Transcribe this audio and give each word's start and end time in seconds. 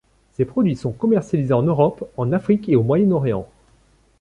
Ses 0.31 0.45
produits 0.45 0.75
sont 0.75 0.93
commercialisés 0.93 1.53
en 1.53 1.61
Europe, 1.61 2.09
en 2.17 2.31
Afrique 2.31 2.67
et 2.69 2.75
au 2.75 2.81
Moyen-Orient. 2.81 3.47